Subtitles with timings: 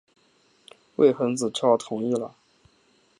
[0.95, 2.35] 魏桓子只好同意了。